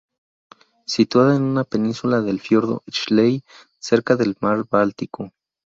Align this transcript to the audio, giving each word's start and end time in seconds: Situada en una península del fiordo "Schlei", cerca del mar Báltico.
Situada 0.93 1.35
en 1.35 1.43
una 1.43 1.63
península 1.63 2.21
del 2.21 2.39
fiordo 2.39 2.81
"Schlei", 2.89 3.43
cerca 3.77 4.15
del 4.15 4.35
mar 4.41 4.65
Báltico. 4.67 5.29